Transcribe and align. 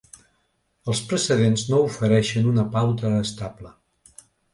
Els 0.93 1.01
precedents 1.11 1.65
no 1.71 1.81
ofereixen 1.89 2.47
una 2.53 2.65
pauta 2.77 3.13
estable. 3.19 3.71